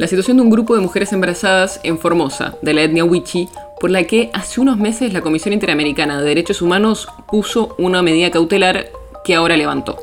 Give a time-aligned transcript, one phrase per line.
[0.00, 3.90] La situación de un grupo de mujeres embarazadas en Formosa, de la etnia Wichi, por
[3.90, 8.86] la que hace unos meses la Comisión Interamericana de Derechos Humanos puso una medida cautelar
[9.24, 9.98] que ahora levantó.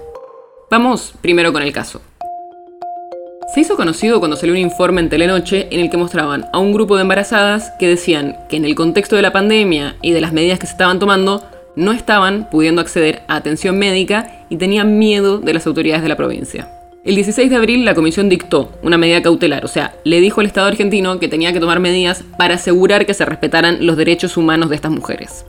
[0.70, 2.00] Vamos primero con el caso.
[3.56, 6.74] Se hizo conocido cuando salió un informe en Telenoche en el que mostraban a un
[6.74, 10.32] grupo de embarazadas que decían que en el contexto de la pandemia y de las
[10.32, 11.44] medidas que se estaban tomando,
[11.76, 16.18] no estaban pudiendo acceder a atención médica y tenían miedo de las autoridades de la
[16.18, 16.70] provincia.
[17.08, 20.48] El 16 de abril la comisión dictó una medida cautelar, o sea, le dijo al
[20.48, 24.70] Estado argentino que tenía que tomar medidas para asegurar que se respetaran los derechos humanos
[24.70, 25.46] de estas mujeres.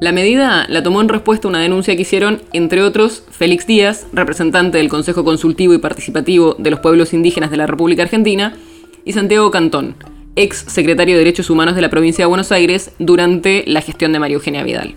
[0.00, 4.08] La medida la tomó en respuesta a una denuncia que hicieron, entre otros, Félix Díaz,
[4.12, 8.56] representante del Consejo Consultivo y Participativo de los Pueblos Indígenas de la República Argentina,
[9.04, 9.94] y Santiago Cantón,
[10.34, 14.18] ex secretario de Derechos Humanos de la provincia de Buenos Aires durante la gestión de
[14.18, 14.96] María Eugenia Vidal.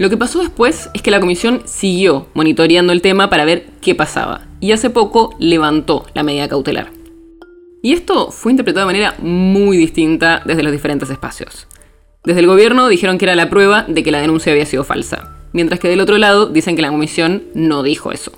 [0.00, 3.94] Lo que pasó después es que la comisión siguió monitoreando el tema para ver qué
[3.94, 6.90] pasaba y hace poco levantó la medida cautelar.
[7.82, 11.66] Y esto fue interpretado de manera muy distinta desde los diferentes espacios.
[12.24, 15.36] Desde el gobierno dijeron que era la prueba de que la denuncia había sido falsa,
[15.52, 18.32] mientras que del otro lado dicen que la comisión no dijo eso.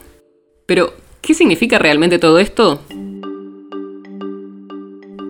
[0.66, 2.82] Pero, ¿qué significa realmente todo esto?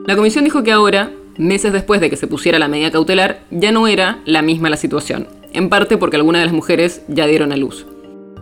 [0.06, 3.70] La comisión dijo que ahora, meses después de que se pusiera la medida cautelar, ya
[3.70, 7.52] no era la misma la situación, en parte porque algunas de las mujeres ya dieron
[7.52, 7.86] a luz.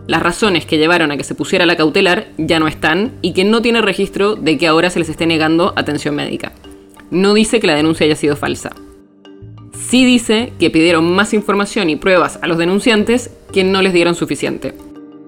[0.07, 3.43] Las razones que llevaron a que se pusiera la cautelar ya no están y que
[3.43, 6.53] no tiene registro de que ahora se les esté negando atención médica.
[7.11, 8.71] No dice que la denuncia haya sido falsa.
[9.73, 14.15] Sí dice que pidieron más información y pruebas a los denunciantes que no les dieron
[14.15, 14.73] suficiente.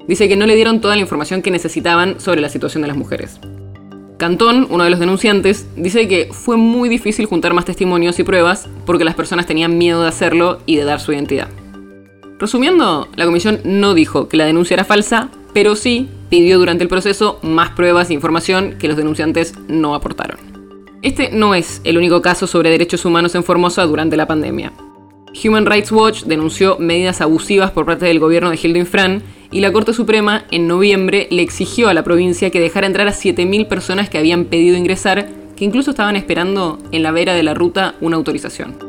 [0.08, 2.98] Dice que no le dieron toda la información que necesitaban sobre la situación de las
[2.98, 3.40] mujeres.
[4.18, 8.70] Cantón, uno de los denunciantes, dice que fue muy difícil juntar más testimonios y pruebas
[8.86, 11.50] porque las personas tenían miedo de hacerlo y de dar su identidad.
[12.40, 16.90] Resumiendo, la comisión no dijo que la denuncia era falsa, pero sí pidió durante el
[16.90, 20.40] proceso más pruebas e información que los denunciantes no aportaron.
[21.02, 24.72] Este no es el único caso sobre derechos humanos en Formosa durante la pandemia.
[25.44, 29.22] Human Rights Watch denunció medidas abusivas por parte del gobierno de Hildo Infran
[29.52, 33.14] y la Corte Suprema en noviembre le exigió a la provincia que dejara entrar a
[33.14, 35.28] 7.000 personas que habían pedido ingresar,
[35.58, 38.89] que incluso estaban esperando en la vera de la ruta una autorización.